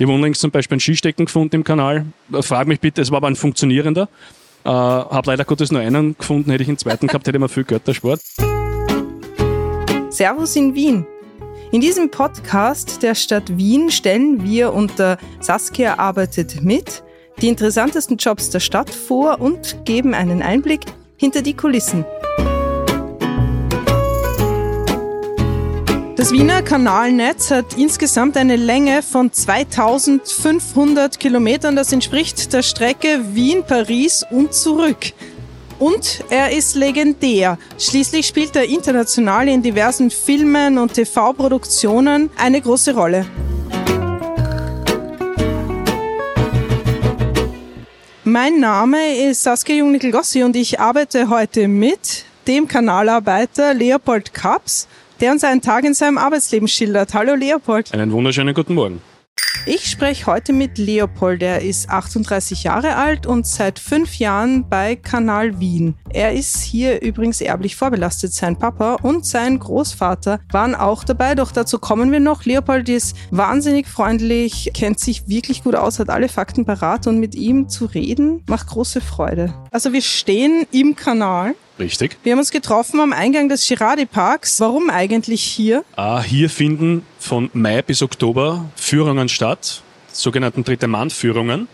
[0.00, 2.06] Ich habe unlängst zum Beispiel ein Skistecken gefunden im Kanal.
[2.40, 4.08] Frag mich bitte, es war aber ein funktionierender.
[4.64, 7.50] Äh, habe leider Gottes nur einen gefunden, hätte ich einen zweiten gehabt, hätte ich mir
[7.50, 8.18] viel Göttersport.
[10.08, 11.06] Servus in Wien.
[11.70, 17.02] In diesem Podcast der Stadt Wien stellen wir unter Saskia arbeitet mit
[17.42, 20.80] die interessantesten Jobs der Stadt vor und geben einen Einblick
[21.18, 22.06] hinter die Kulissen.
[26.20, 31.76] Das Wiener Kanalnetz hat insgesamt eine Länge von 2500 Kilometern.
[31.76, 35.14] Das entspricht der Strecke Wien-Paris und zurück.
[35.78, 37.56] Und er ist legendär.
[37.78, 43.24] Schließlich spielt er international in diversen Filmen und TV-Produktionen eine große Rolle.
[48.24, 54.86] Mein Name ist Saskia Jungnickel-Gossi und ich arbeite heute mit dem Kanalarbeiter Leopold Kaps
[55.20, 57.12] der uns einen Tag in seinem Arbeitsleben schildert.
[57.14, 57.92] Hallo Leopold.
[57.92, 59.02] Einen wunderschönen guten Morgen.
[59.66, 61.42] Ich spreche heute mit Leopold.
[61.42, 65.96] Er ist 38 Jahre alt und seit fünf Jahren bei Kanal Wien.
[66.08, 68.32] Er ist hier übrigens erblich vorbelastet.
[68.32, 72.44] Sein Papa und sein Großvater waren auch dabei, doch dazu kommen wir noch.
[72.46, 77.34] Leopold ist wahnsinnig freundlich, kennt sich wirklich gut aus, hat alle Fakten parat und mit
[77.34, 79.52] ihm zu reden macht große Freude.
[79.70, 82.18] Also wir stehen im Kanal Richtig.
[82.22, 84.60] Wir haben uns getroffen am Eingang des Girardi Parks.
[84.60, 85.82] Warum eigentlich hier?
[85.96, 91.68] Ah, hier finden von Mai bis Oktober Führungen statt, sogenannten Dritte Mann-Führungen.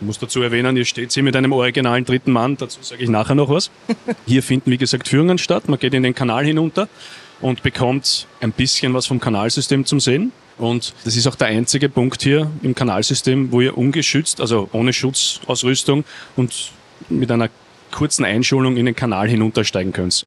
[0.00, 3.10] Ich muss dazu erwähnen, ihr steht hier mit einem originalen dritten Mann, dazu sage ich
[3.10, 3.70] nachher noch was.
[4.26, 5.68] Hier finden, wie gesagt, Führungen statt.
[5.68, 6.88] Man geht in den Kanal hinunter
[7.42, 10.32] und bekommt ein bisschen was vom Kanalsystem zum Sehen.
[10.56, 14.94] Und das ist auch der einzige Punkt hier im Kanalsystem, wo ihr ungeschützt, also ohne
[14.94, 16.72] Schutzausrüstung und
[17.10, 17.50] mit einer
[17.90, 20.24] kurzen Einschulung in den Kanal hinuntersteigen könnt.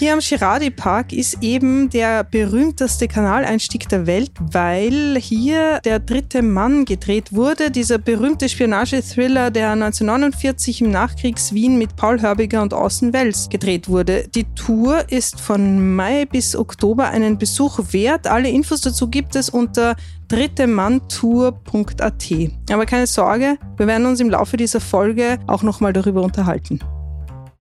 [0.00, 6.40] Hier am Girardi Park ist eben der berühmteste Kanaleinstieg der Welt, weil hier der dritte
[6.40, 13.12] Mann gedreht wurde, dieser berühmte Spionage-Thriller, der 1949 im Nachkriegs-Wien mit Paul Hörbiger und Orson
[13.12, 14.26] Welles gedreht wurde.
[14.34, 18.26] Die Tour ist von Mai bis Oktober einen Besuch wert.
[18.26, 19.96] Alle Infos dazu gibt es unter
[20.28, 22.30] drittemanntour.at.
[22.70, 26.80] Aber keine Sorge, wir werden uns im Laufe dieser Folge auch nochmal darüber unterhalten.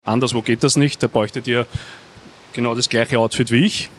[0.05, 1.67] Anderswo geht das nicht, da bräuchtet ihr
[2.56, 3.91] genau das gleiche Outfit wie ich.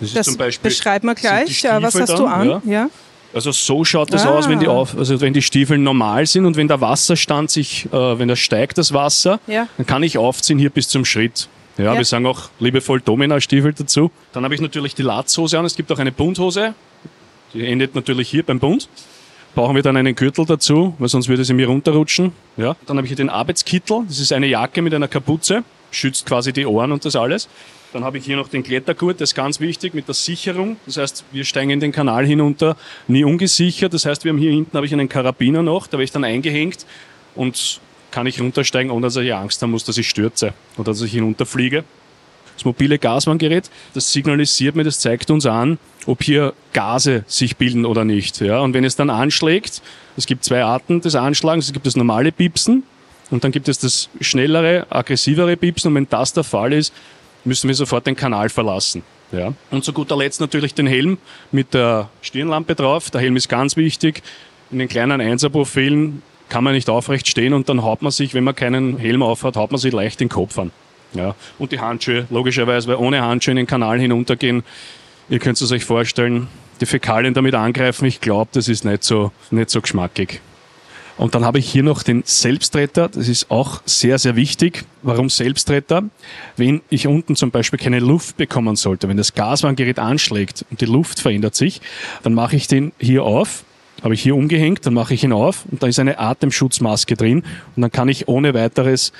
[0.00, 2.48] Das, das zum Beispiel, beschreib mal gleich, was hast dann, du an?
[2.48, 2.62] Ja.
[2.66, 2.90] ja.
[3.32, 4.30] Also so schaut das ah.
[4.30, 7.86] aus, wenn die, auf, also wenn die Stiefel normal sind und wenn der Wasserstand sich,
[7.86, 9.68] äh, wenn er steigt, das Wasser, ja.
[9.78, 11.48] dann kann ich aufziehen hier bis zum Schritt.
[11.78, 11.96] Ja, ja.
[11.96, 14.10] wir sagen auch liebevoll Domina-Stiefel dazu.
[14.32, 15.64] Dann habe ich natürlich die Latzhose an.
[15.64, 16.74] Es gibt auch eine Bundhose.
[17.54, 18.88] Die endet natürlich hier beim Bund.
[19.54, 22.32] Brauchen wir dann einen Gürtel dazu, weil sonst würde sie mir runterrutschen.
[22.58, 22.76] Ja.
[22.86, 24.04] Dann habe ich hier den Arbeitskittel.
[24.08, 25.64] Das ist eine Jacke mit einer Kapuze.
[25.92, 27.48] Schützt quasi die Ohren und das alles.
[27.92, 30.76] Dann habe ich hier noch den Klettergurt, das ist ganz wichtig, mit der Sicherung.
[30.86, 32.76] Das heißt, wir steigen in den Kanal hinunter,
[33.06, 33.92] nie ungesichert.
[33.92, 36.24] Das heißt, wir haben hier hinten habe ich einen Karabiner noch, da habe ich dann
[36.24, 36.86] eingehängt
[37.34, 37.80] und
[38.10, 41.12] kann ich runtersteigen, ohne dass ich Angst haben muss, dass ich stürze oder dass ich
[41.12, 41.84] hinunterfliege.
[42.56, 47.84] Das mobile Gaswarngerät, das signalisiert mir, das zeigt uns an, ob hier Gase sich bilden
[47.84, 48.40] oder nicht.
[48.40, 49.82] Ja, und wenn es dann anschlägt,
[50.16, 52.84] es gibt zwei Arten des Anschlagens, es gibt das normale Piepsen
[53.32, 56.92] und dann gibt es das schnellere, aggressivere Piepsen und wenn das der Fall ist,
[57.44, 59.02] müssen wir sofort den Kanal verlassen.
[59.32, 59.54] Ja.
[59.70, 61.18] Und zu guter Letzt natürlich den Helm
[61.50, 63.10] mit der Stirnlampe drauf.
[63.10, 64.22] Der Helm ist ganz wichtig.
[64.70, 68.44] In den kleinen Einserprofilen kann man nicht aufrecht stehen und dann haut man sich, wenn
[68.44, 70.70] man keinen Helm aufhat, haut man sich leicht den Kopf an.
[71.14, 71.34] Ja.
[71.58, 74.62] Und die Handschuhe, logischerweise, weil ohne Handschuhe in den Kanal hinuntergehen,
[75.30, 76.48] ihr könnt es euch vorstellen,
[76.80, 80.40] die Fäkalien damit angreifen, ich glaube, das ist nicht so, nicht so geschmackig.
[81.18, 83.08] Und dann habe ich hier noch den Selbstretter.
[83.08, 84.84] Das ist auch sehr, sehr wichtig.
[85.02, 86.04] Warum Selbstretter?
[86.56, 90.86] Wenn ich unten zum Beispiel keine Luft bekommen sollte, wenn das Gaswarngerät anschlägt und die
[90.86, 91.80] Luft verändert sich,
[92.22, 93.64] dann mache ich den hier auf.
[94.02, 97.44] Habe ich hier umgehängt, dann mache ich ihn auf und da ist eine Atemschutzmaske drin
[97.76, 99.12] und dann kann ich ohne weiteres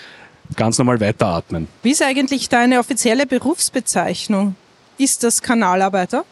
[0.57, 1.69] ganz normal weiteratmen.
[1.83, 4.57] Wie ist eigentlich deine offizielle Berufsbezeichnung?
[4.99, 6.25] Ist das Kanalarbeiter?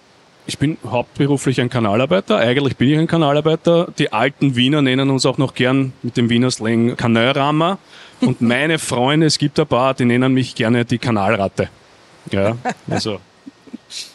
[0.50, 2.36] Ich bin hauptberuflich ein Kanalarbeiter.
[2.38, 3.92] Eigentlich bin ich ein Kanalarbeiter.
[4.00, 7.78] Die alten Wiener nennen uns auch noch gern mit dem Wiener Slang Kanalrammer.
[8.20, 11.68] Und meine Freunde, es gibt ein paar, die nennen mich gerne die Kanalratte.
[12.32, 12.56] Ja,
[12.88, 13.20] also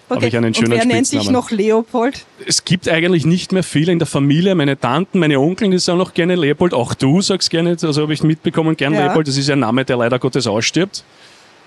[0.07, 0.15] Okay.
[0.17, 2.25] habe ich einen schönen Und wer nennt sich noch Leopold?
[2.45, 4.55] Es gibt eigentlich nicht mehr viele in der Familie.
[4.55, 6.73] Meine Tanten, meine Onkel, die sagen noch gerne Leopold.
[6.73, 9.05] Auch du sagst gerne, also habe ich mitbekommen, gern ja.
[9.05, 9.29] Leopold.
[9.29, 11.05] Das ist ein Name, der leider Gottes ausstirbt.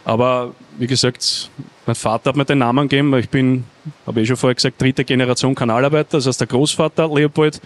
[0.04, 1.50] Aber wie gesagt,
[1.86, 3.64] mein Vater hat mir den Namen gegeben, weil ich bin,
[4.06, 6.18] habe ich eh schon vorher gesagt, dritte Generation Kanalarbeiter.
[6.18, 7.60] Das heißt, der Großvater Leopold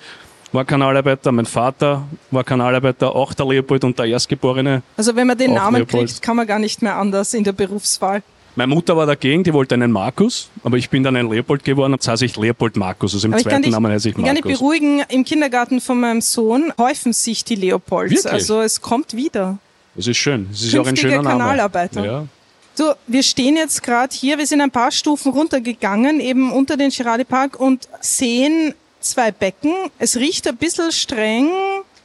[0.53, 4.83] war Kanalarbeiter, mein Vater war Kanalarbeiter, auch der Leopold und der Erstgeborene.
[4.97, 6.09] Also wenn man den Namen Leopold.
[6.09, 8.23] kriegt, kann man gar nicht mehr anders in der Berufswahl.
[8.55, 11.97] Meine Mutter war dagegen, die wollte einen Markus, aber ich bin dann ein Leopold geworden,
[11.97, 14.31] das heißt ich Leopold Markus, also im aber zweiten Namen heiße ich Markus.
[14.31, 18.33] Ich kann dich beruhigen, im Kindergarten von meinem Sohn häufen sich die Leopolds, Wirklich?
[18.33, 19.59] also es kommt wieder.
[19.95, 21.39] Das ist schön, das ist auch ein schöner Name.
[21.39, 22.05] Kanalarbeiter.
[22.05, 22.27] Ja.
[22.75, 26.91] So, wir stehen jetzt gerade hier, wir sind ein paar Stufen runtergegangen, eben unter den
[26.91, 29.75] Girardi Park und sehen zwei Becken.
[29.99, 31.51] Es riecht ein bisschen streng,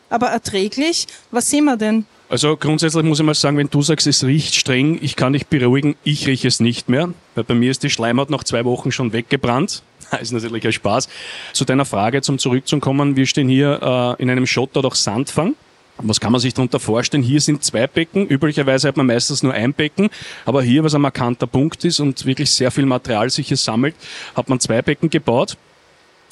[0.10, 1.07] aber erträglich.
[1.31, 2.06] Was sehen wir denn?
[2.30, 5.48] Also grundsätzlich muss ich mal sagen, wenn du sagst, es riecht streng, ich kann dich
[5.48, 8.92] beruhigen, ich rieche es nicht mehr, weil bei mir ist die Schleimhaut nach zwei Wochen
[8.92, 9.84] schon weggebrannt.
[10.10, 11.10] Das ist natürlich ein Spaß.
[11.51, 15.56] Zu deiner Frage, zum zurückzukommen, wir stehen hier äh, in einem Schotter durch Sandfang.
[16.00, 17.24] Was kann man sich darunter vorstellen?
[17.24, 18.28] Hier sind zwei Becken.
[18.28, 20.10] Üblicherweise hat man meistens nur ein Becken.
[20.46, 23.96] Aber hier, was ein markanter Punkt ist und wirklich sehr viel Material sich hier sammelt,
[24.36, 25.58] hat man zwei Becken gebaut.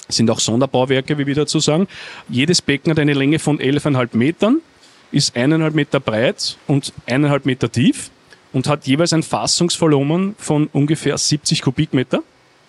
[0.08, 1.88] Sind auch Sonderbauwerke, wie wir dazu sagen.
[2.30, 4.62] Jedes Becken hat eine Länge von 11,5 Metern
[5.12, 8.12] ist eineinhalb Meter breit und eineinhalb Meter tief
[8.52, 12.22] und hat jeweils ein Fassungsvolumen von ungefähr 70 Kubikmeter.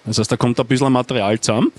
[0.04, 1.72] Das heißt, da kommt ein bisschen Material zusammen.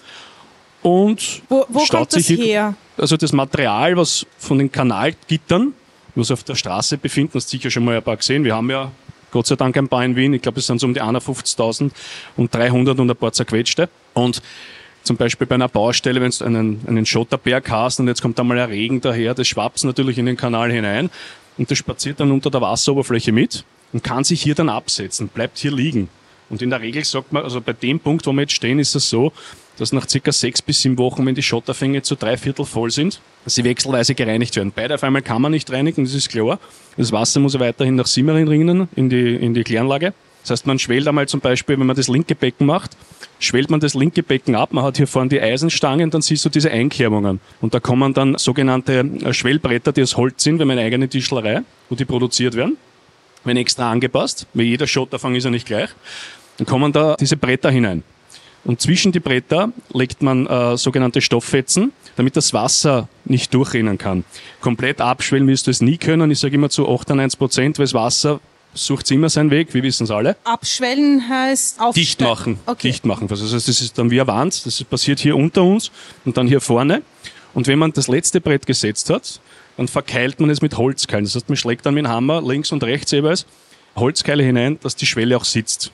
[0.81, 2.75] Und wo, wo kommt das her?
[2.97, 5.73] Also das Material, was von den Kanalgittern,
[6.15, 8.43] was auf der Straße befinden, hast du sicher schon mal ein paar gesehen.
[8.43, 8.91] Wir haben ja
[9.31, 10.33] Gott sei Dank ein paar in Wien.
[10.33, 11.91] Ich glaube, es sind so um die 51.000
[12.37, 13.87] und 300 und ein paar zerquetschte.
[14.13, 14.41] Und
[15.03, 18.59] zum Beispiel bei einer Baustelle, wenn du einen, einen Schotterberg hast und jetzt kommt einmal
[18.59, 21.09] ein Regen daher, das schwappt natürlich in den Kanal hinein
[21.57, 23.63] und das spaziert dann unter der Wasseroberfläche mit
[23.93, 26.09] und kann sich hier dann absetzen, bleibt hier liegen.
[26.49, 28.95] Und in der Regel sagt man, also bei dem Punkt, wo wir jetzt stehen, ist
[28.95, 29.31] es so,
[29.77, 33.21] dass nach circa sechs bis sieben Wochen, wenn die Schotterfänge zu drei Viertel voll sind,
[33.45, 34.73] sie wechselweise gereinigt werden.
[34.75, 36.59] Beide auf einmal kann man nicht reinigen, das ist klar.
[36.97, 40.13] Das Wasser muss weiterhin nach Simmering rinnen, in die, in die Kläranlage.
[40.41, 42.95] Das heißt, man schwellt einmal zum Beispiel, wenn man das linke Becken macht,
[43.37, 46.49] schwellt man das linke Becken ab, man hat hier vorne die Eisenstangen, dann siehst du
[46.49, 47.41] diese Einkerbungen.
[47.59, 51.09] Und da kommen dann sogenannte äh, Schwellbretter, die aus Holz sind, wir haben eine eigene
[51.09, 52.77] Tischlerei, wo die produziert werden,
[53.43, 55.89] werden extra angepasst, weil jeder Schotterfang ist ja nicht gleich.
[56.57, 58.03] Dann kommen da diese Bretter hinein.
[58.63, 64.25] Und zwischen die Bretter legt man äh, sogenannte Stofffetzen, damit das Wasser nicht durchrinnen kann.
[64.59, 66.29] Komplett abschwellen wirst du es nie können.
[66.31, 68.39] Ich sage immer zu 98 Prozent, weil das Wasser
[68.73, 70.35] sucht immer seinen Weg, wir wissen es alle.
[70.43, 72.05] Abschwellen heißt aufstellen.
[72.05, 72.59] Dicht machen.
[72.65, 72.87] Okay.
[72.89, 73.27] Dicht machen.
[73.29, 75.91] Also das ist dann wie eine Wand, das passiert hier unter uns
[76.25, 77.01] und dann hier vorne.
[77.53, 79.39] Und wenn man das letzte Brett gesetzt hat,
[79.77, 81.25] dann verkeilt man es mit Holzkeilen.
[81.25, 83.45] Das heißt, man schlägt dann mit dem Hammer links und rechts jeweils
[83.95, 85.91] Holzkeile hinein, dass die Schwelle auch sitzt.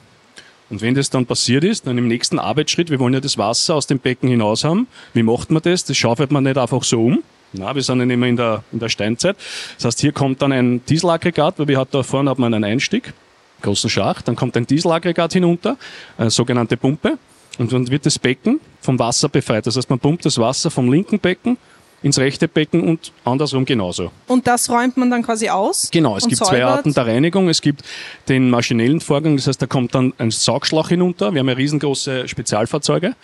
[0.69, 3.75] Und wenn das dann passiert ist, dann im nächsten Arbeitsschritt, wir wollen ja das Wasser
[3.75, 5.83] aus dem Becken hinaus haben, wie macht man das?
[5.83, 7.24] Das schaufelt man nicht einfach so um,
[7.54, 9.36] na, wir sind ja nicht mehr in der, in der Steinzeit.
[9.75, 12.63] Das heißt, hier kommt dann ein Dieselaggregat, weil wir hat da vorne hat man einen
[12.63, 13.13] Einstieg,
[13.62, 15.77] großen Schacht, dann kommt ein Dieselaggregat hinunter,
[16.18, 17.18] eine sogenannte Pumpe,
[17.60, 19.68] und dann wird das Becken vom Wasser befreit.
[19.68, 21.57] Das heißt, man pumpt das Wasser vom linken Becken
[22.03, 24.11] ins rechte Becken und andersrum genauso.
[24.27, 25.89] Und das räumt man dann quasi aus?
[25.91, 26.51] Genau, es gibt säubert.
[26.51, 27.50] zwei Arten der Reinigung.
[27.50, 27.81] Es gibt
[28.29, 31.33] den maschinellen Vorgang, das heißt, da kommt dann ein Saugschlauch hinunter.
[31.33, 33.15] Wir haben ja riesengroße Spezialfahrzeuge.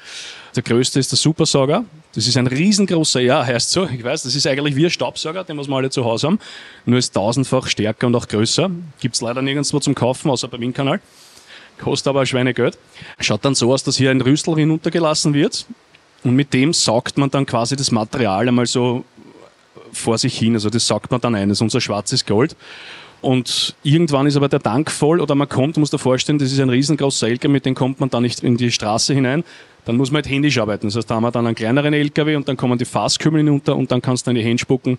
[0.55, 1.85] Der größte ist der Supersauger.
[2.15, 5.43] Das ist ein riesengroßer, ja, heißt so, ich weiß, das ist eigentlich wie ein Staubsauger,
[5.43, 6.39] den wir alle zu Hause haben.
[6.85, 8.71] Nur ist tausendfach stärker und auch größer.
[8.99, 11.01] Gibt's leider nirgendwo zum Kaufen, außer beim Windkanal.
[11.79, 12.77] Kostet aber ein Schweinegeld.
[13.19, 15.65] Schaut dann so aus, dass hier ein Rüstel hinuntergelassen wird.
[16.24, 19.06] Und mit dem saugt man dann quasi das Material einmal so
[19.92, 20.54] vor sich hin.
[20.54, 21.50] Also das saugt man dann ein.
[21.50, 22.56] Das ist unser schwarzes Gold.
[23.21, 26.60] Und irgendwann ist aber der Tank voll oder man kommt, muss dir vorstellen, das ist
[26.60, 29.44] ein riesengroßer LKW, mit dem kommt man dann nicht in die Straße hinein.
[29.83, 30.88] Dann muss man halt händisch arbeiten.
[30.88, 33.75] Das heißt, da haben wir dann einen kleineren LKW und dann kommen die Fasskümmel hinunter
[33.75, 34.98] und dann kannst du in die Hände spucken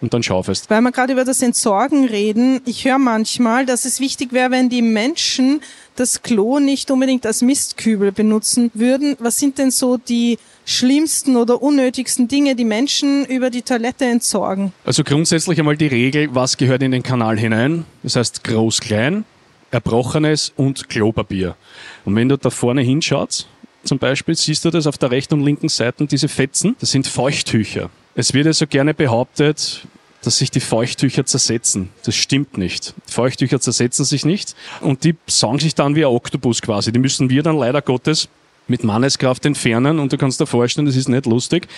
[0.00, 0.70] und dann schaufelst.
[0.70, 4.68] Weil wir gerade über das Entsorgen reden, ich höre manchmal, dass es wichtig wäre, wenn
[4.68, 5.60] die Menschen
[5.96, 9.16] das Klo nicht unbedingt als Mistkübel benutzen würden.
[9.18, 14.72] Was sind denn so die schlimmsten oder unnötigsten Dinge, die Menschen über die Toilette entsorgen?
[14.84, 17.84] Also grundsätzlich einmal die Regel, was gehört in den Kanal hinein?
[18.02, 19.24] Das heißt groß, klein,
[19.70, 21.56] Erbrochenes und Klopapier.
[22.04, 23.46] Und wenn du da vorne hinschaust,
[23.84, 27.06] zum Beispiel, siehst du das auf der rechten und linken Seite, diese Fetzen, das sind
[27.06, 27.90] Feuchttücher.
[28.14, 29.86] Es wird also gerne behauptet,
[30.22, 31.90] dass sich die Feuchttücher zersetzen.
[32.04, 32.94] Das stimmt nicht.
[33.08, 36.92] Die Feuchttücher zersetzen sich nicht und die saugen sich dann wie ein Oktopus quasi.
[36.92, 38.28] Die müssen wir dann leider Gottes
[38.68, 41.68] mit Manneskraft entfernen und du kannst dir vorstellen, das ist nicht lustig.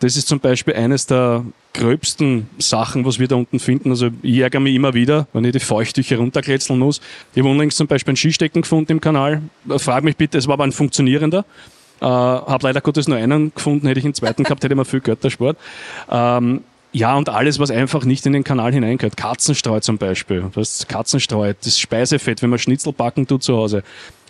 [0.00, 1.44] Das ist zum Beispiel eines der
[1.74, 3.90] gröbsten Sachen, was wir da unten finden.
[3.90, 7.02] Also ich ärgere mich immer wieder, wenn ich die Feuchttücher runterkletzeln muss.
[7.34, 9.42] Ich habe unlängst zum Beispiel ein Skistecken gefunden im Kanal.
[9.76, 11.44] Frag mich bitte, es war aber ein funktionierender.
[12.00, 14.84] Äh, habe leider Gottes nur einen gefunden, hätte ich einen zweiten gehabt, hätte ich mir
[14.84, 15.56] viel Geld erspart.
[16.10, 19.16] Ähm, ja, und alles, was einfach nicht in den Kanal hineingehört.
[19.16, 20.50] Katzenstreu zum Beispiel.
[20.54, 23.82] Das Katzenstreu, das Speisefett, wenn man Schnitzel backen tut zu Hause.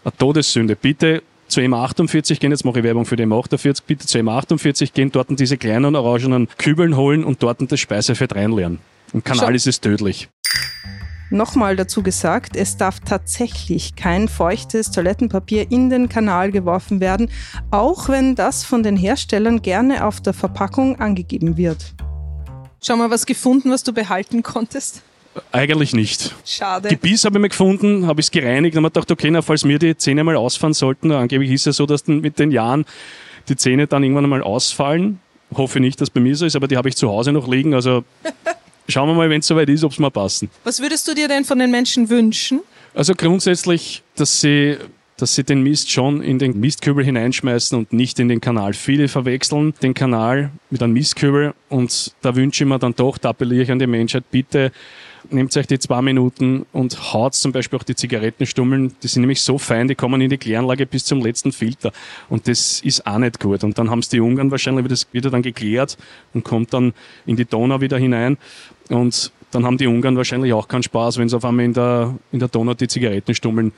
[0.04, 0.76] Eine Todessünde.
[0.76, 5.10] Bitte zu M48 gehen, jetzt mache ich Werbung für die M48, bitte zu M48 gehen,
[5.10, 8.78] dort diese kleinen orangenen Kübeln holen und dort das Speisefett reinleeren.
[9.12, 9.54] Im Kanal Schau.
[9.54, 10.28] ist es tödlich.
[11.32, 17.30] Nochmal dazu gesagt, es darf tatsächlich kein feuchtes Toilettenpapier in den Kanal geworfen werden,
[17.70, 21.94] auch wenn das von den Herstellern gerne auf der Verpackung angegeben wird.
[22.82, 25.02] Schau mal, was gefunden, was du behalten konntest.
[25.52, 26.34] Eigentlich nicht.
[26.44, 26.88] Schade.
[26.88, 29.64] Gebiss habe ich mir gefunden, habe ich es gereinigt und habe gedacht, okay, na, falls
[29.64, 32.84] mir die Zähne mal ausfahren sollten, angeblich ist es ja so, dass mit den Jahren
[33.48, 35.20] die Zähne dann irgendwann einmal ausfallen.
[35.54, 37.74] Hoffe nicht, dass bei mir so ist, aber die habe ich zu Hause noch liegen.
[37.74, 38.02] Also
[38.90, 40.50] schauen wir mal, wenn es soweit ist, ob es mal passen.
[40.64, 42.60] Was würdest du dir denn von den Menschen wünschen?
[42.94, 44.76] Also grundsätzlich, dass sie
[45.20, 48.72] dass sie den Mist schon in den Mistkübel hineinschmeißen und nicht in den Kanal.
[48.72, 53.30] Viele verwechseln den Kanal mit einem Mistkübel und da wünsche ich mir dann doch, da
[53.30, 54.72] appelliere ich an die Menschheit, bitte
[55.30, 59.42] nehmt euch die zwei Minuten und haut zum Beispiel auch die Zigarettenstummeln, die sind nämlich
[59.42, 61.92] so fein, die kommen in die Kläranlage bis zum letzten Filter.
[62.28, 63.64] Und das ist auch nicht gut.
[63.64, 65.98] Und dann haben es die Ungarn wahrscheinlich wieder, wieder dann geklärt
[66.34, 66.94] und kommt dann
[67.26, 68.38] in die Donau wieder hinein.
[68.88, 72.14] Und dann haben die Ungarn wahrscheinlich auch keinen Spaß, wenn sie auf einmal in der,
[72.32, 73.72] in der Donau die Zigarettenstummeln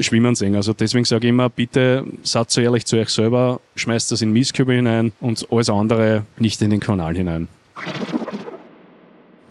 [0.00, 0.54] schwimmen sehen.
[0.54, 4.32] Also deswegen sage ich immer, bitte seid so ehrlich zu euch selber, schmeißt das in
[4.32, 7.48] Mistkübel hinein und alles andere nicht in den Kanal hinein.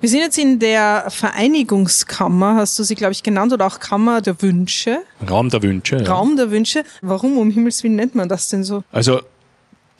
[0.04, 4.20] Wir sind jetzt in der Vereinigungskammer, hast du sie, glaube ich, genannt, oder auch Kammer
[4.20, 4.98] der Wünsche.
[5.30, 5.96] Raum der Wünsche.
[5.96, 6.12] Ja.
[6.12, 6.84] Raum der Wünsche.
[7.02, 8.84] Warum um Himmels Willen nennt man das denn so?
[8.92, 9.22] Also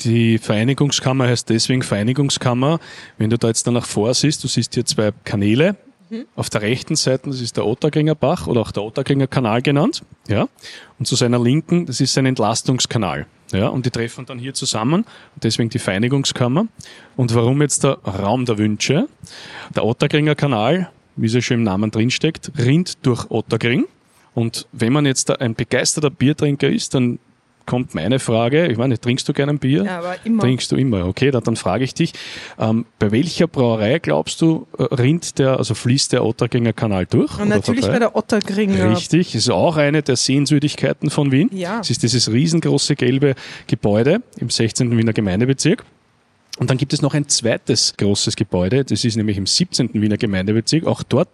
[0.02, 2.82] die Vereinigungskammer heißt deswegen Vereinigungskammer.
[3.18, 5.78] Wenn du da jetzt danach vorsiehst, du siehst hier zwei Kanäle.
[6.10, 6.26] Mhm.
[6.36, 10.02] Auf der rechten Seite, das ist der Ottergringer Bach oder auch der Ottergringer Kanal genannt.
[10.28, 10.50] Ja.
[11.00, 13.26] Und zu seiner linken, das ist sein Entlastungskanal.
[13.54, 15.06] Ja, und die treffen dann hier zusammen,
[15.42, 16.68] deswegen die Vereinigungskammer.
[17.16, 19.08] Und warum jetzt der Raum der Wünsche?
[19.76, 23.86] Der Ottergringer Kanal, wie es ja schon im Namen drinsteckt, rinnt durch Ottergring.
[24.34, 27.20] Und wenn man jetzt ein begeisterter Biertrinker ist, dann
[27.66, 29.84] kommt meine Frage, ich meine, trinkst du gerne ein Bier?
[29.84, 30.44] Ja, aber immer.
[30.44, 32.14] Trinkst du immer, okay, dann, dann frage ich dich,
[32.60, 37.40] ähm, bei welcher Brauerei glaubst du, äh, rinnt der, also fließt der Ottergringer Kanal durch?
[37.40, 38.92] Und natürlich bei der Ottergringer.
[38.92, 41.50] Richtig, ist auch eine der Sehenswürdigkeiten von Wien.
[41.54, 41.80] Ja.
[41.80, 43.36] Es ist dieses riesengroße gelbe
[43.68, 44.98] Gebäude im 16.
[44.98, 45.84] Wiener Gemeindebezirk.
[46.60, 49.90] Und dann gibt es noch ein zweites großes Gebäude, das ist nämlich im 17.
[49.94, 50.86] Wiener Gemeindebezirk.
[50.86, 51.30] Auch dort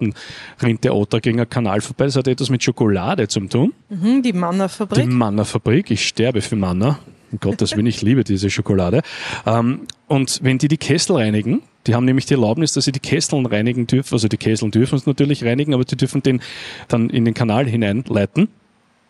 [0.64, 2.06] rinnt der Ottergringer Kanal vorbei.
[2.06, 3.74] Das hat etwas mit Schokolade zu tun.
[3.90, 5.04] Mhm, die Manna-Fabrik.
[5.04, 5.92] Die Manna-Fabrik.
[5.92, 7.00] Ich sterbe für Manna.
[7.32, 9.02] Um Gottes Willen, ich liebe diese Schokolade.
[9.46, 13.00] Ähm, und wenn die die Kessel reinigen, die haben nämlich die Erlaubnis, dass sie die
[13.00, 14.14] Kesseln reinigen dürfen.
[14.14, 16.42] Also die Kesseln dürfen es natürlich reinigen, aber die dürfen den
[16.88, 18.48] dann in den Kanal hineinleiten.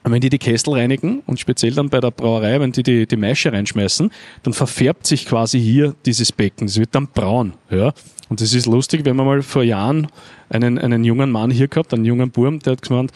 [0.04, 3.18] Wenn die die Kessel reinigen und speziell dann bei der Brauerei, wenn die die, die
[3.18, 4.10] Maische reinschmeißen,
[4.44, 6.68] dann verfärbt sich quasi hier dieses Becken.
[6.68, 7.54] Es wird dann braun.
[7.70, 7.94] Ja?
[8.30, 10.08] Und das ist lustig, wenn man mal vor Jahren
[10.50, 13.12] einen, einen jungen Mann hier gehabt, einen jungen Burm, der hat gemeint,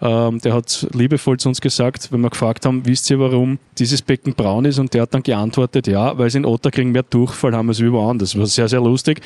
[0.00, 4.02] ähm, der hat liebevoll zu uns gesagt, wenn wir gefragt haben, wisst ihr, warum dieses
[4.02, 4.78] Becken braun ist?
[4.78, 8.18] Und der hat dann geantwortet, ja, weil sie in Otterkring mehr Durchfall haben als.
[8.18, 9.20] Das war sehr, sehr lustig.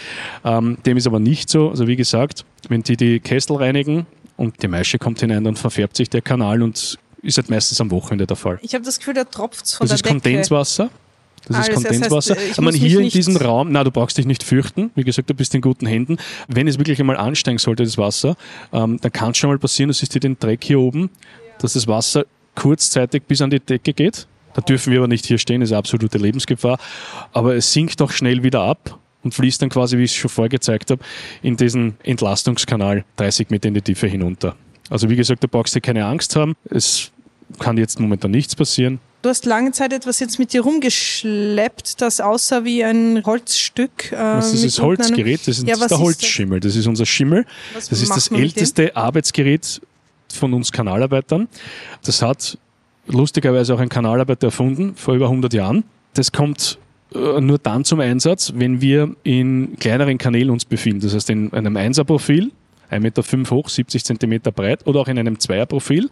[0.45, 1.71] Ähm, dem ist aber nicht so.
[1.71, 4.07] Also wie gesagt, wenn die die Kessel reinigen,
[4.41, 7.91] und die Maische kommt hinein, dann verfärbt sich der Kanal und ist halt meistens am
[7.91, 8.59] Wochenende der Fall.
[8.63, 10.89] Ich habe das Gefühl, der tropft von das der ist Kondenswasser.
[11.47, 12.35] Das ah, ist Kondenswasser.
[12.35, 14.93] Das heißt, ich man hier in diesem Raum, na, du brauchst dich nicht fürchten.
[14.95, 16.17] Wie gesagt, du bist in guten Händen.
[16.49, 18.35] Wenn es wirklich einmal ansteigen sollte, das Wasser,
[18.73, 21.09] ähm, dann kann es schon mal passieren, du siehst hier den Dreck hier oben, ja.
[21.59, 24.27] dass das Wasser kurzzeitig bis an die Decke geht.
[24.55, 26.79] Da dürfen wir aber nicht hier stehen, das ist absolute Lebensgefahr.
[27.35, 30.31] Aber es sinkt auch schnell wieder ab und fließt dann quasi, wie ich es schon
[30.31, 31.03] vorgezeigt habe,
[31.43, 34.57] in diesen Entlastungskanal 30 Meter in die Tiefe hinunter.
[34.89, 36.57] Also wie gesagt, da brauchst du keine Angst haben.
[36.69, 37.11] Es
[37.59, 38.99] kann jetzt momentan nichts passieren.
[39.23, 44.13] Du hast lange Zeit etwas jetzt mit dir rumgeschleppt, das aussah wie ein Holzstück.
[44.13, 46.59] Äh, das ist das Holzgerät, das ist ja, der Holzschimmel.
[46.59, 47.45] Das ist unser Schimmel.
[47.75, 49.83] Was das ist das älteste Arbeitsgerät
[50.33, 51.49] von uns Kanalarbeitern.
[52.03, 52.57] Das hat
[53.07, 55.85] lustigerweise auch ein Kanalarbeiter erfunden, vor über 100 Jahren.
[56.15, 56.79] Das kommt
[57.13, 61.01] nur dann zum Einsatz, wenn wir in kleineren Kanälen uns befinden.
[61.01, 62.53] Das heißt, in einem Einserprofil,
[62.91, 66.11] 1,5 Meter hoch, 70 Zentimeter breit oder auch in einem Zweierprofil.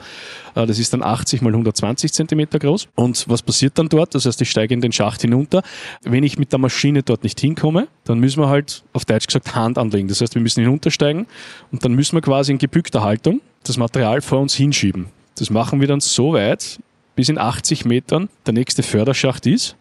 [0.55, 2.89] Äh, das ist dann 80 mal 120 Zentimeter groß.
[2.95, 4.15] Und was passiert dann dort?
[4.15, 5.63] Das heißt, ich steige in den Schacht hinunter.
[6.03, 9.55] Wenn ich mit der Maschine dort nicht hinkomme, dann müssen wir halt auf Deutsch gesagt
[9.55, 10.09] Hand anlegen.
[10.09, 11.27] Das heißt, wir müssen hinuntersteigen
[11.73, 15.07] und dann müssen wir quasi in gebückter Haltung das Material vor uns hinschieben.
[15.37, 16.79] Das machen wir dann so weit,
[17.17, 19.77] bis in 80 Metern der nächste Förderschacht ist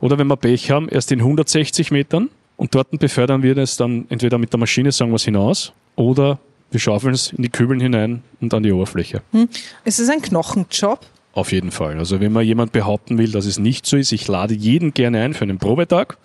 [0.00, 4.06] oder wenn wir Pech haben, erst in 160 Metern und dort befördern wir das dann
[4.08, 6.38] entweder mit der Maschine, sagen wir es hinaus, oder
[6.70, 9.22] wir schaufeln es in die Kübeln hinein und an die Oberfläche.
[9.32, 9.48] Hm.
[9.84, 11.00] Ist es ein Knochenjob?
[11.32, 11.98] Auf jeden Fall.
[11.98, 15.22] Also wenn man jemand behaupten will, dass es nicht so ist, ich lade jeden gerne
[15.22, 16.18] ein für einen Probetag,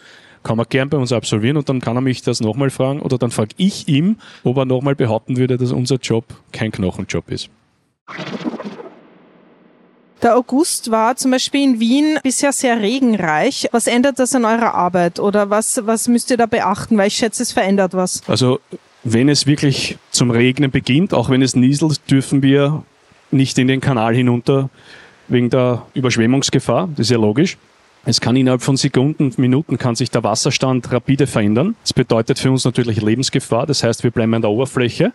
[0.44, 3.18] kann man gern bei uns absolvieren und dann kann er mich das nochmal fragen oder
[3.18, 7.50] dann frage ich ihm, ob er nochmal behaupten würde, dass unser Job kein Knochenjob ist.
[10.24, 13.68] Der August war zum Beispiel in Wien bisher sehr regenreich.
[13.74, 16.98] Was ändert das an eurer Arbeit oder was, was müsst ihr da beachten?
[16.98, 18.22] Weil ich schätze, es verändert was.
[18.30, 18.62] Also
[19.04, 22.84] wenn es wirklich zum Regnen beginnt, auch wenn es nieselt, dürfen wir
[23.32, 24.70] nicht in den Kanal hinunter
[25.28, 26.88] wegen der Überschwemmungsgefahr.
[26.96, 27.58] Das ist ja logisch.
[28.06, 31.76] Es kann innerhalb von Sekunden, Minuten kann sich der Wasserstand rapide verändern.
[31.84, 33.66] Das bedeutet für uns natürlich Lebensgefahr.
[33.66, 35.12] Das heißt, wir bleiben an der Oberfläche,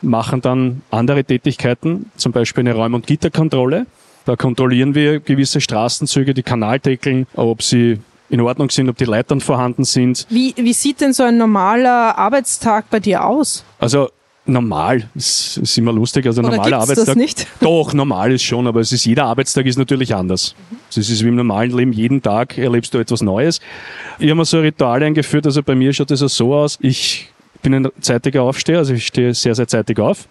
[0.00, 3.86] machen dann andere Tätigkeiten, zum Beispiel eine Räum- und Gitterkontrolle.
[4.24, 7.98] Da kontrollieren wir gewisse Straßenzüge, die Kanaldeckeln, ob sie
[8.30, 10.26] in Ordnung sind, ob die Leitern vorhanden sind.
[10.30, 13.64] Wie, wie sieht denn so ein normaler Arbeitstag bei dir aus?
[13.78, 14.08] Also
[14.46, 17.06] normal, ist, ist immer lustig, also Oder normaler Arbeitstag.
[17.06, 17.46] Das nicht?
[17.60, 20.54] Doch, normal ist schon, aber es ist, jeder Arbeitstag ist natürlich anders.
[20.70, 20.76] Mhm.
[20.90, 23.60] Es ist wie im normalen Leben, jeden Tag erlebst du etwas Neues.
[24.18, 27.30] Ich habe mir so ein Ritual eingeführt, also bei mir schaut es so aus, ich
[27.62, 30.28] bin ein zeitiger Aufsteher, also ich stehe sehr, sehr zeitig auf.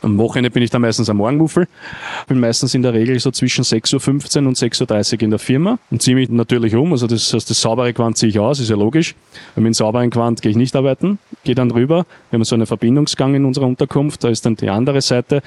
[0.00, 1.66] Am Wochenende bin ich dann meistens am Morgenmuffel.
[2.28, 5.78] Bin meistens in der Regel so zwischen 6.15 Uhr und 6.30 Uhr in der Firma
[5.90, 6.92] und ziehe mich natürlich um.
[6.92, 9.16] Also das heißt, das saubere Quant ziehe ich aus, ist ja logisch.
[9.56, 12.06] Mit dem sauberen Quant gehe ich nicht arbeiten, gehe dann rüber.
[12.30, 15.36] Wir haben so einen Verbindungsgang in unserer Unterkunft, da ist dann die andere Seite.
[15.36, 15.40] Äh,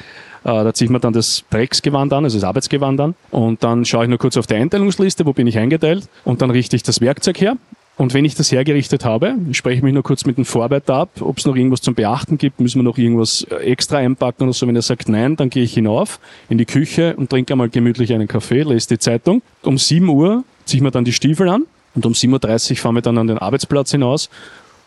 [0.43, 3.15] da ziehe ich mir dann das Drecksgewand an, also das Arbeitsgewand an.
[3.29, 6.09] Und dann schaue ich nur kurz auf die Einteilungsliste, wo bin ich eingeteilt.
[6.25, 7.55] Und dann richte ich das Werkzeug her
[8.01, 11.09] und wenn ich das hergerichtet habe, spreche ich mich nur kurz mit dem Vorarbeiter ab,
[11.19, 14.53] ob es noch irgendwas zum Beachten gibt, müssen wir noch irgendwas äh, extra einpacken oder
[14.53, 14.65] so.
[14.65, 18.11] Wenn er sagt nein, dann gehe ich hinauf in die Küche und trinke einmal gemütlich
[18.11, 19.43] einen Kaffee, lese die Zeitung.
[19.61, 22.95] Um 7 Uhr ziehe ich mir dann die Stiefel an und um 7.30 Uhr fahren
[22.95, 24.31] wir dann an den Arbeitsplatz hinaus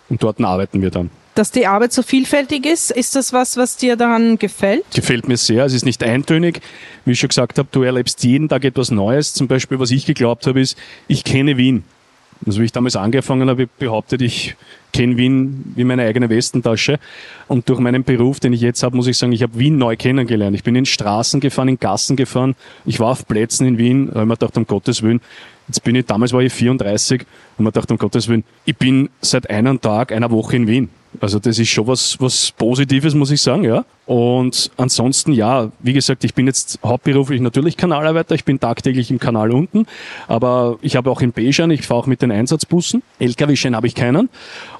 [0.08, 1.08] und dort arbeiten wir dann.
[1.36, 4.84] Dass die Arbeit so vielfältig ist, ist das was, was dir daran gefällt?
[4.92, 5.64] Gefällt mir sehr.
[5.64, 6.62] Es ist nicht eintönig.
[7.04, 9.34] Wie ich schon gesagt habe, du erlebst jeden Tag etwas Neues.
[9.34, 11.84] Zum Beispiel, was ich geglaubt habe, ist, ich kenne Wien.
[12.46, 14.56] Also wie ich damals angefangen habe, behauptet, ich
[14.92, 16.98] kenne Wien wie meine eigene Westentasche.
[17.48, 19.96] Und durch meinen Beruf, den ich jetzt habe, muss ich sagen, ich habe Wien neu
[19.96, 20.54] kennengelernt.
[20.54, 22.54] Ich bin in Straßen gefahren, in Gassen gefahren.
[22.84, 25.20] Ich war auf Plätzen in Wien, da habe mir gedacht, um Gottes Willen,
[25.68, 27.24] jetzt bin ich, damals war ich 34,
[27.58, 30.88] und mir gedacht, um Gottes Willen, ich bin seit einem Tag, einer Woche in Wien.
[31.20, 33.84] Also das ist schon was, was Positives, muss ich sagen, ja.
[34.06, 39.18] Und ansonsten, ja, wie gesagt, ich bin jetzt hauptberuflich natürlich Kanalarbeiter, ich bin tagtäglich im
[39.18, 39.86] Kanal unten,
[40.28, 43.02] aber ich habe auch einen B-Schein, ich fahre auch mit den Einsatzbussen.
[43.18, 44.28] LKW-Schein habe ich keinen.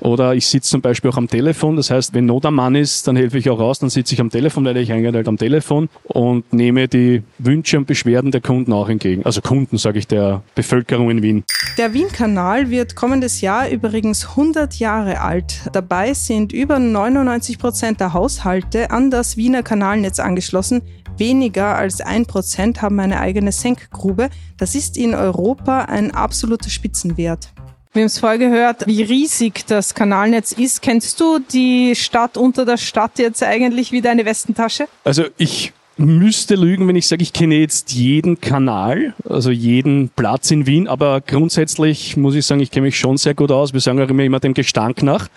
[0.01, 3.09] Oder ich sitze zum Beispiel auch am Telefon, das heißt, wenn Not am Mann ist,
[3.09, 5.89] dann helfe ich auch raus, dann sitze ich am Telefon, werde ich eingeteilt am Telefon
[6.05, 9.25] und nehme die Wünsche und Beschwerden der Kunden auch entgegen.
[9.25, 11.45] Also Kunden, sage ich, der Bevölkerung in Wien.
[11.79, 15.63] Der Wien-Kanal wird kommendes Jahr übrigens 100 Jahre alt.
[15.73, 20.83] Dabei sind über 99 Prozent der Haushalte an das Wiener Kanalnetz angeschlossen.
[21.17, 24.31] Weniger als ein Prozent haben eine eigene Senkgrube.
[24.57, 27.51] Das ist in Europa ein absoluter Spitzenwert.
[27.93, 30.83] Wir haben es vorher gehört, wie riesig das Kanalnetz ist.
[30.83, 34.89] Kennst du die Stadt unter der Stadt jetzt eigentlich wie deine Westentasche?
[35.05, 40.51] Also ich müsste lügen, wenn ich sage, ich kenne jetzt jeden Kanal, also jeden Platz
[40.51, 43.73] in Wien, aber grundsätzlich muss ich sagen, ich kenne mich schon sehr gut aus.
[43.73, 45.29] Wir sagen auch immer, immer dem Gestank nach.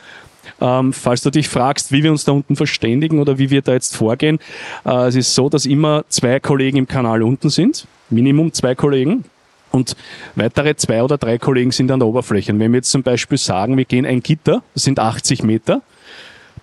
[0.62, 3.74] Ähm, falls du dich fragst, wie wir uns da unten verständigen oder wie wir da
[3.74, 4.40] jetzt vorgehen,
[4.86, 9.26] äh, es ist so, dass immer zwei Kollegen im Kanal unten sind, Minimum zwei Kollegen.
[9.72, 9.96] Und
[10.36, 12.54] weitere zwei oder drei Kollegen sind an der Oberfläche.
[12.54, 15.82] Und wenn wir jetzt zum Beispiel sagen, wir gehen ein Gitter, das sind 80 Meter,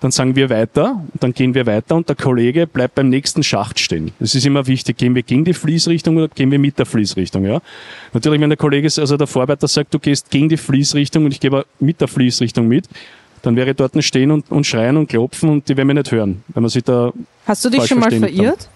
[0.05, 3.79] dann sagen wir weiter, dann gehen wir weiter und der Kollege bleibt beim nächsten Schacht
[3.79, 4.13] stehen.
[4.19, 4.99] Das ist immer wichtig.
[4.99, 7.63] Gehen wir gegen die Fließrichtung oder gehen wir mit der Fließrichtung, ja?
[8.13, 11.41] Natürlich, wenn der Kollege, also der Vorarbeiter sagt, du gehst gegen die Fließrichtung und ich
[11.41, 12.87] gehe mit der Fließrichtung mit,
[13.45, 16.11] dann wäre ich dort stehen und, und schreien und klopfen und die werden mir nicht
[16.11, 17.13] hören, wenn man sich da.
[17.47, 18.69] Hast du dich schon mal verirrt?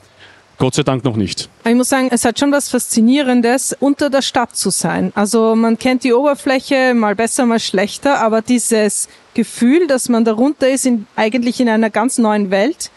[0.58, 1.48] Gott sei Dank noch nicht.
[1.64, 5.12] Ich muss sagen, es hat schon was Faszinierendes, unter der Stadt zu sein.
[5.14, 10.68] Also man kennt die Oberfläche mal besser, mal schlechter, aber dieses Gefühl, dass man darunter
[10.68, 12.90] ist, in, eigentlich in einer ganz neuen Welt,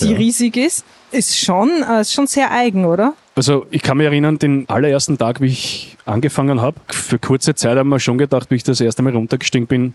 [0.00, 0.16] die ja.
[0.16, 3.14] riesig ist, ist schon, äh, ist schon sehr eigen, oder?
[3.34, 7.76] Also ich kann mich erinnern, den allerersten Tag, wie ich angefangen habe, für kurze Zeit
[7.76, 9.94] haben wir schon gedacht, wie ich das erste Mal runtergestiegen bin,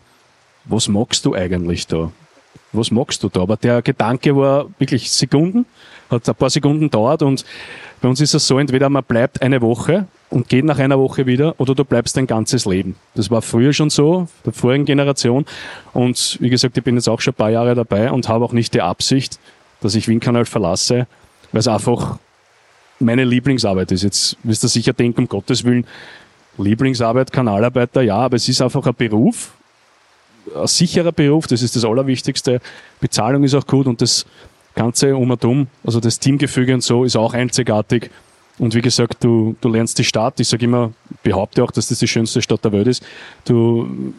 [0.65, 2.11] was magst du eigentlich da?
[2.73, 3.41] Was magst du da?
[3.41, 5.65] Aber der Gedanke war wirklich Sekunden,
[6.09, 7.45] hat ein paar Sekunden dauert und
[8.01, 11.25] bei uns ist es so, entweder man bleibt eine Woche und geht nach einer Woche
[11.25, 12.95] wieder oder du bleibst dein ganzes Leben.
[13.15, 15.45] Das war früher schon so, der vorigen Generation.
[15.93, 18.53] Und wie gesagt, ich bin jetzt auch schon ein paar Jahre dabei und habe auch
[18.53, 19.39] nicht die Absicht,
[19.81, 21.07] dass ich Wien-Kanal verlasse,
[21.51, 22.19] weil es einfach
[22.99, 24.03] meine Lieblingsarbeit ist.
[24.03, 25.85] Jetzt wirst du sicher denken, um Gottes Willen,
[26.57, 29.51] Lieblingsarbeit, Kanalarbeiter, ja, aber es ist einfach ein Beruf
[30.55, 32.61] ein sicherer Beruf, das ist das Allerwichtigste.
[32.99, 34.25] Bezahlung ist auch gut und das
[34.75, 38.11] Ganze um und um, also das Teamgefüge und so ist auch einzigartig.
[38.57, 40.91] Und wie gesagt, du, du lernst die Stadt, ich sage immer,
[41.23, 43.03] behaupte auch, dass das die schönste Stadt der Welt ist.
[43.43, 44.13] Du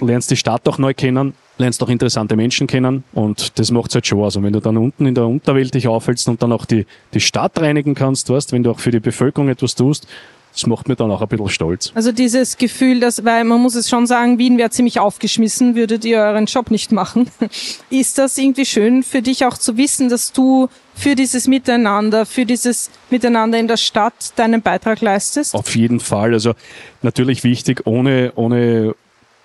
[0.00, 4.06] lernst die Stadt auch neu kennen, lernst auch interessante Menschen kennen und das macht halt
[4.06, 4.20] schon.
[4.20, 7.20] Und wenn du dann unten in der Unterwelt dich aufhältst und dann auch die, die
[7.20, 10.06] Stadt reinigen kannst, weißt, wenn du auch für die Bevölkerung etwas tust,
[10.52, 11.92] das macht mir dann auch ein bisschen stolz.
[11.94, 16.04] Also dieses Gefühl, dass, weil man muss es schon sagen, Wien wäre ziemlich aufgeschmissen, würdet
[16.04, 17.30] ihr euren Job nicht machen.
[17.90, 22.44] Ist das irgendwie schön für dich auch zu wissen, dass du für dieses Miteinander, für
[22.44, 25.54] dieses Miteinander in der Stadt deinen Beitrag leistest?
[25.54, 26.32] Auf jeden Fall.
[26.32, 26.54] Also
[27.02, 28.94] natürlich wichtig, ohne, ohne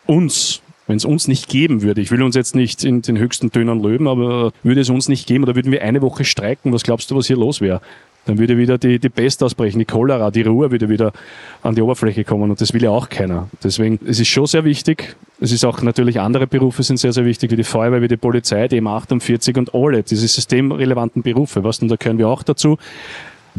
[0.08, 3.52] uns wenn es uns nicht geben würde, ich will uns jetzt nicht in den höchsten
[3.52, 6.84] Tönen löben, aber würde es uns nicht geben oder würden wir eine Woche streiken, was
[6.84, 7.82] glaubst du, was hier los wäre?
[8.26, 11.14] Dann würde wieder die, die Pest ausbrechen, die Cholera, die Ruhe würde wieder
[11.62, 13.50] an die Oberfläche kommen und das will ja auch keiner.
[13.64, 15.16] Deswegen, es ist schon sehr wichtig.
[15.40, 18.18] Es ist auch natürlich andere Berufe sind sehr, sehr wichtig, wie die Feuerwehr, wie die
[18.18, 21.64] Polizei, die M48 und alle, diese systemrelevanten Berufe.
[21.64, 22.78] Was denn, da gehören wir auch dazu.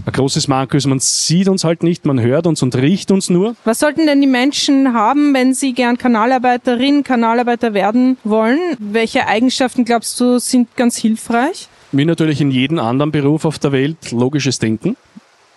[0.05, 3.31] Ein großes Manko ist, man sieht uns halt nicht, man hört uns und riecht uns
[3.31, 3.57] nur.
[3.64, 8.61] Was sollten denn die Menschen haben, wenn sie gern Kanalarbeiterin, Kanalarbeiter werden wollen?
[8.79, 11.68] Welche Eigenschaften glaubst du sind ganz hilfreich?
[11.92, 14.96] Wie natürlich in jedem anderen Beruf auf der Welt, logisches Denken.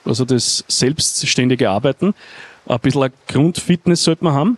[0.06, 2.14] Also das selbstständige Arbeiten.
[2.68, 4.58] Ein bisschen Grundfitness sollte man haben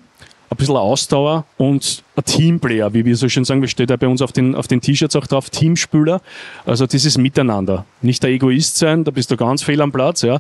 [0.52, 4.08] ein bisschen Ausdauer und ein Teamplayer, wie wir so schön sagen, wir steht ja bei
[4.08, 6.22] uns auf den, auf den T-Shirts auch drauf, Teamspieler.
[6.66, 7.86] Also dieses Miteinander.
[8.02, 10.40] Nicht der Egoist sein, da bist du ganz fehl am Platz, ja.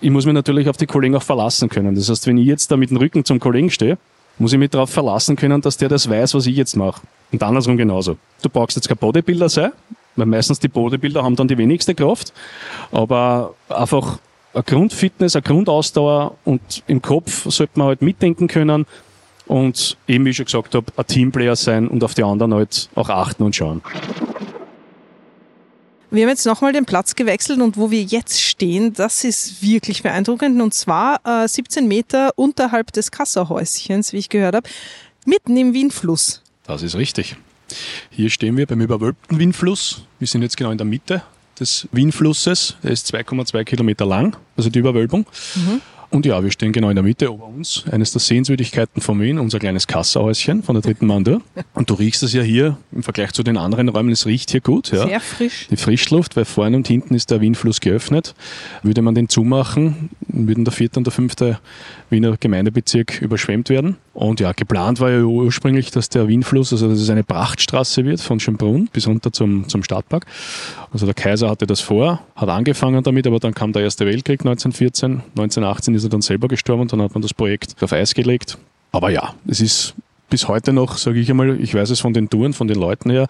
[0.00, 1.94] Ich muss mich natürlich auf die Kollegen auch verlassen können.
[1.94, 3.98] Das heißt, wenn ich jetzt da mit dem Rücken zum Kollegen stehe,
[4.36, 7.00] muss ich mich darauf verlassen können, dass der das weiß, was ich jetzt mache.
[7.30, 8.16] Und andersrum genauso.
[8.42, 9.70] Du brauchst jetzt kein Bodybuilder sein,
[10.16, 12.32] weil meistens die Bodybuilder haben dann die wenigste Kraft,
[12.90, 14.18] aber einfach
[14.54, 18.86] eine Grundfitness, eine Grundausdauer und im Kopf sollte man halt mitdenken können,
[19.46, 22.88] und eben, wie ich schon gesagt habe, ein Teamplayer sein und auf die anderen halt
[22.94, 23.82] auch achten und schauen.
[26.10, 30.02] Wir haben jetzt nochmal den Platz gewechselt und wo wir jetzt stehen, das ist wirklich
[30.02, 30.60] beeindruckend.
[30.60, 34.68] Und zwar äh, 17 Meter unterhalb des Kassahäuschens, wie ich gehört habe,
[35.24, 36.42] mitten im Wienfluss.
[36.64, 37.36] Das ist richtig.
[38.10, 40.02] Hier stehen wir beim überwölbten Wienfluss.
[40.18, 41.22] Wir sind jetzt genau in der Mitte
[41.58, 42.76] des Wienflusses.
[42.82, 45.26] Der ist 2,2 Kilometer lang, also die Überwölbung.
[45.54, 45.80] Mhm.
[46.12, 47.84] Und ja, wir stehen genau in der Mitte ober uns.
[47.90, 51.40] Eines der Sehenswürdigkeiten von Wien, unser kleines Kassahäuschen von der dritten Mande.
[51.74, 54.60] Und du riechst es ja hier im Vergleich zu den anderen Räumen, es riecht hier
[54.60, 54.92] gut.
[54.92, 55.06] Ja.
[55.06, 55.68] Sehr frisch.
[55.70, 58.34] Die Frischluft, weil vorne und hinten ist der Wienfluss geöffnet.
[58.82, 61.58] Würde man den zumachen, würden der vierte und der fünfte
[62.10, 63.96] Wiener Gemeindebezirk überschwemmt werden.
[64.12, 68.20] Und ja, geplant war ja ursprünglich, dass der Wienfluss, also dass es eine Prachtstraße wird
[68.20, 70.26] von Schönbrunn bis runter zum, zum Stadtpark.
[70.92, 74.40] Also der Kaiser hatte das vor, hat angefangen damit, aber dann kam der Erste Weltkrieg
[74.40, 75.22] 1914.
[75.30, 78.58] 1918 ist er dann selber gestorben und dann hat man das Projekt auf Eis gelegt.
[78.92, 79.94] Aber ja, es ist
[80.28, 83.10] bis heute noch, sage ich einmal, ich weiß es von den Touren, von den Leuten
[83.10, 83.26] her,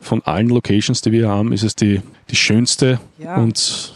[0.00, 2.00] von allen Locations, die wir haben, ist es die,
[2.30, 3.36] die schönste ja.
[3.36, 3.94] und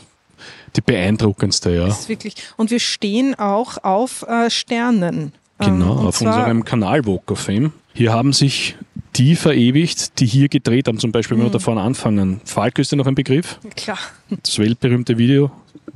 [0.76, 1.86] die beeindruckendste, ja.
[1.86, 2.34] Das ist wirklich.
[2.56, 5.32] Und wir stehen auch auf äh, Sternen.
[5.58, 7.72] Genau, ähm, auf unserem Kanal Walk of Fame.
[7.94, 8.76] Hier haben sich
[9.16, 10.98] die verewigt, die hier gedreht haben.
[10.98, 11.54] Zum Beispiel, wenn wir mhm.
[11.54, 12.40] da vorne anfangen.
[12.44, 13.58] Falk ist ja noch ein Begriff.
[13.76, 13.98] Klar.
[14.42, 15.50] Das weltberühmte Video.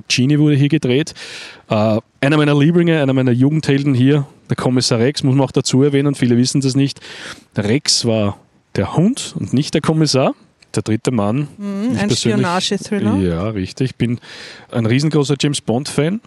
[0.09, 1.15] Genie wurde hier gedreht.
[1.69, 5.83] Äh, einer meiner Lieblinge, einer meiner Jugendhelden hier, der Kommissar Rex, muss man auch dazu
[5.83, 7.01] erwähnen, viele wissen das nicht.
[7.57, 8.39] Rex war
[8.77, 10.35] der Hund und nicht der Kommissar
[10.77, 11.49] der dritte Mann.
[11.57, 13.17] Mhm, ein Spionage-Thriller.
[13.17, 13.91] Ja, richtig.
[13.91, 14.21] Ich bin
[14.71, 16.21] ein riesengroßer James Bond-Fan.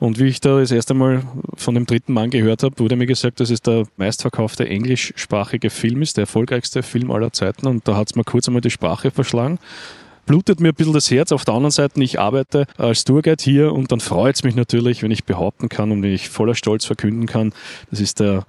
[0.00, 1.22] Und wie ich da das erste Mal
[1.54, 6.02] von dem dritten Mann gehört habe, wurde mir gesagt, dass es der meistverkaufte englischsprachige Film
[6.02, 7.66] ist, der erfolgreichste Film aller Zeiten.
[7.66, 9.58] Und da hat es mir kurz einmal die Sprache verschlagen
[10.26, 11.32] blutet mir ein bisschen das Herz.
[11.32, 15.02] Auf der anderen Seite, ich arbeite als Tourguide hier und dann freut es mich natürlich,
[15.02, 17.52] wenn ich behaupten kann und wenn ich voller Stolz verkünden kann,
[17.90, 18.46] das ist der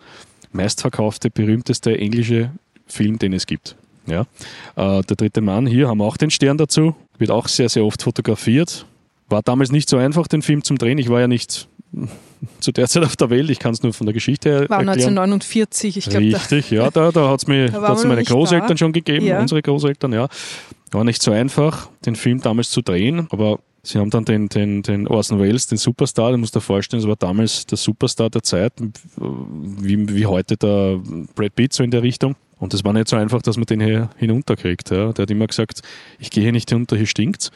[0.51, 2.51] meistverkaufte, berühmteste englische
[2.88, 3.75] Film, den es gibt.
[4.05, 4.21] Ja.
[4.75, 7.86] Äh, der dritte Mann, hier haben wir auch den Stern dazu, wird auch sehr, sehr
[7.86, 8.86] oft fotografiert.
[9.34, 11.00] War damals nicht so einfach, den Film zum Drehen.
[11.00, 11.67] Ich war ja nicht
[12.60, 14.80] zu der Zeit auf der Welt, ich kann es nur von der Geschichte her War
[14.80, 15.17] erklären.
[15.17, 16.26] 1949, ich glaube.
[16.26, 18.78] Richtig, da, ja, da, da hat es mir da hat's meine Großeltern da.
[18.78, 19.39] schon gegeben, ja.
[19.39, 20.28] unsere Großeltern, ja.
[20.91, 24.82] War nicht so einfach, den Film damals zu drehen, aber Sie haben dann den, den,
[24.82, 28.30] den Orson Welles, den Superstar, den musst du dir vorstellen, das war damals der Superstar
[28.30, 28.72] der Zeit,
[29.17, 31.02] wie, wie heute der
[31.36, 32.36] Brad Pitt so in der Richtung.
[32.63, 34.89] Und es war nicht so einfach, dass man den hier hinunterkriegt.
[34.89, 35.12] Ja.
[35.12, 35.82] Der hat immer gesagt,
[36.17, 37.52] ich gehe hier nicht hinunter, hier stinkt's.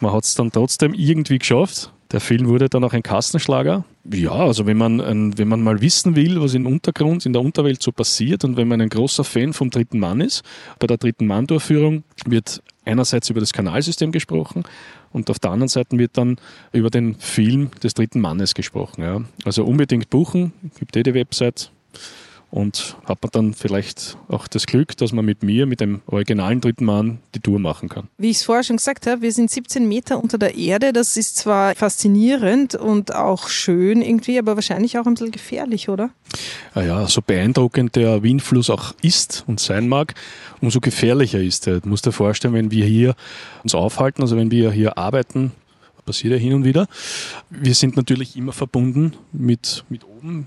[0.00, 1.92] Man hat es dann trotzdem irgendwie geschafft.
[2.12, 3.84] Der Film wurde dann auch ein Kassenschlager.
[4.10, 7.82] Ja, also wenn man, wenn man mal wissen will, was im Untergrund, in der Unterwelt
[7.82, 10.42] so passiert und wenn man ein großer Fan vom dritten Mann ist,
[10.78, 14.64] bei der dritten Mann-Durchführung wird einerseits über das Kanalsystem gesprochen
[15.12, 16.36] und auf der anderen Seite wird dann
[16.72, 19.02] über den Film des dritten Mannes gesprochen.
[19.02, 19.20] Ja.
[19.44, 21.70] Also unbedingt buchen, gibt eh die Website
[22.50, 26.60] und hat man dann vielleicht auch das Glück, dass man mit mir, mit dem originalen
[26.60, 28.08] dritten Mann, die Tour machen kann.
[28.16, 30.92] Wie ich es vorher schon gesagt habe, wir sind 17 Meter unter der Erde.
[30.92, 36.10] Das ist zwar faszinierend und auch schön irgendwie, aber wahrscheinlich auch ein bisschen gefährlich, oder?
[36.74, 40.14] Ja, ja so beeindruckend der Windfluss auch ist und sein mag,
[40.60, 41.80] umso gefährlicher ist er.
[41.80, 43.14] Du musst dir vorstellen, wenn wir hier
[43.62, 45.52] uns aufhalten, also wenn wir hier arbeiten,
[46.08, 46.86] passiert ja hin und wieder.
[47.50, 50.46] Wir sind natürlich immer verbunden mit, mit oben,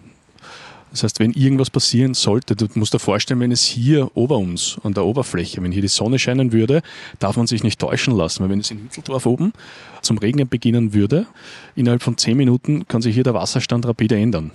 [0.91, 4.77] das heißt, wenn irgendwas passieren sollte, du musst dir vorstellen, wenn es hier ober uns,
[4.83, 6.81] an der Oberfläche, wenn hier die Sonne scheinen würde,
[7.19, 8.43] darf man sich nicht täuschen lassen.
[8.43, 9.53] Weil wenn es in Hütteldorf oben
[10.01, 11.27] zum Regnen beginnen würde,
[11.75, 14.51] innerhalb von zehn Minuten kann sich hier der Wasserstand rapide ändern.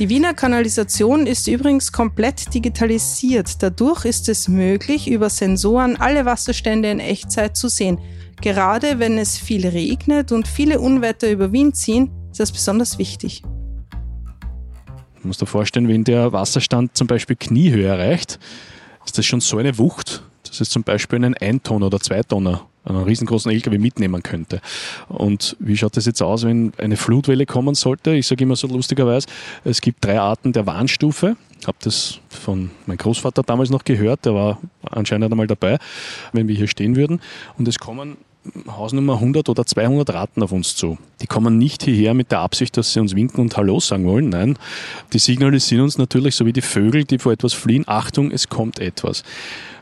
[0.00, 3.62] Die Wiener Kanalisation ist übrigens komplett digitalisiert.
[3.62, 7.98] Dadurch ist es möglich, über Sensoren alle Wasserstände in Echtzeit zu sehen.
[8.40, 13.42] Gerade wenn es viel regnet und viele Unwetter über Wien ziehen, ist das besonders wichtig.
[15.22, 18.38] Du musst dir vorstellen, wenn der Wasserstand zum Beispiel Kniehöhe erreicht,
[19.04, 23.02] ist das schon so eine Wucht, dass es zum Beispiel einen Eintonner oder Zweitonner einen
[23.02, 24.60] riesengroßen LKW mitnehmen könnte.
[25.08, 28.14] Und wie schaut das jetzt aus, wenn eine Flutwelle kommen sollte?
[28.14, 29.26] Ich sage immer so lustigerweise,
[29.64, 31.36] es gibt drei Arten der Warnstufe.
[31.60, 35.78] Ich habe das von meinem Großvater damals noch gehört, der war anscheinend einmal dabei,
[36.32, 37.20] wenn wir hier stehen würden.
[37.58, 38.16] Und es kommen
[38.66, 40.98] Hausnummer 100 oder 200 Ratten auf uns zu.
[41.20, 44.30] Die kommen nicht hierher mit der Absicht, dass sie uns winken und Hallo sagen wollen.
[44.30, 44.58] Nein,
[45.12, 48.78] die signalisieren uns natürlich, so wie die Vögel, die vor etwas fliehen, Achtung, es kommt
[48.78, 49.22] etwas.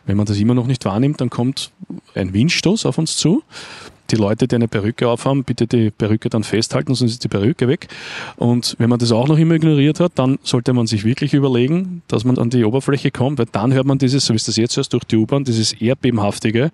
[0.06, 1.70] Wenn man das immer noch nicht wahrnimmt, dann kommt
[2.14, 3.42] ein Windstoß auf uns zu
[4.10, 7.68] die Leute, die eine Perücke aufhaben, bitte die Perücke dann festhalten, sonst ist die Perücke
[7.68, 7.88] weg.
[8.36, 12.02] Und wenn man das auch noch immer ignoriert hat, dann sollte man sich wirklich überlegen,
[12.08, 14.56] dass man an die Oberfläche kommt, weil dann hört man dieses, so wie es das
[14.56, 16.70] jetzt hörst, durch die U-Bahn, dieses erdbebenhaftige,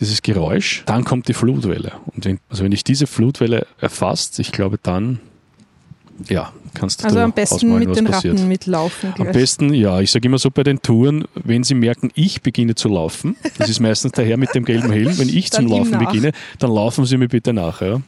[0.00, 1.92] dieses Geräusch, dann kommt die Flutwelle.
[2.14, 5.20] Und wenn, also wenn ich diese Flutwelle erfasst, ich glaube dann
[6.28, 8.34] ja, kannst du Also am besten mit den passiert.
[8.34, 9.12] Ratten mitlaufen.
[9.14, 9.26] Gleich.
[9.28, 12.74] Am besten, ja, ich sage immer so bei den Touren, wenn Sie merken, ich beginne
[12.74, 15.98] zu laufen, das ist meistens der Herr mit dem gelben Helm, wenn ich zum Laufen
[15.98, 17.80] beginne, dann laufen Sie mir bitte nach.
[17.80, 18.00] Ja.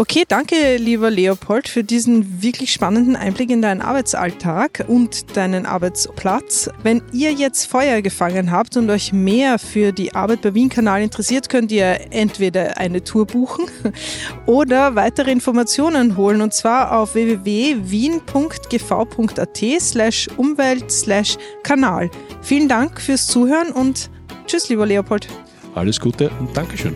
[0.00, 6.70] Okay, danke, lieber Leopold, für diesen wirklich spannenden Einblick in deinen Arbeitsalltag und deinen Arbeitsplatz.
[6.84, 11.48] Wenn ihr jetzt Feuer gefangen habt und euch mehr für die Arbeit bei Wien-Kanal interessiert,
[11.48, 13.64] könnt ihr entweder eine Tour buchen
[14.46, 18.20] oder weitere Informationen holen und zwar auf www.wien.gv.at
[19.80, 22.08] slash Umwelt slash Kanal.
[22.40, 24.10] Vielen Dank fürs Zuhören und
[24.46, 25.26] tschüss, lieber Leopold.
[25.74, 26.94] Alles Gute und Dankeschön.